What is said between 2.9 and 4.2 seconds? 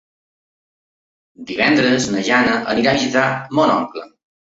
a visitar mon oncle.